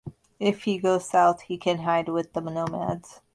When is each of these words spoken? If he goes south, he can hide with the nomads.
If 0.39 0.63
he 0.63 0.79
goes 0.79 1.07
south, 1.07 1.41
he 1.41 1.59
can 1.59 1.81
hide 1.83 2.09
with 2.09 2.33
the 2.33 2.41
nomads. 2.41 3.21